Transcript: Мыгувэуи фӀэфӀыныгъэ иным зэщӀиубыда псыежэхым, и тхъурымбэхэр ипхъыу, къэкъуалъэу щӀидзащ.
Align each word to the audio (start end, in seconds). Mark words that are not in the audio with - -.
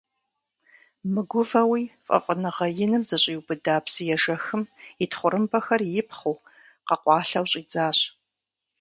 Мыгувэуи 1.13 1.83
фӀэфӀыныгъэ 2.05 2.67
иным 2.83 3.03
зэщӀиубыда 3.09 3.75
псыежэхым, 3.85 4.63
и 5.03 5.05
тхъурымбэхэр 5.09 5.81
ипхъыу, 5.99 6.37
къэкъуалъэу 6.87 7.47
щӀидзащ. 7.51 7.99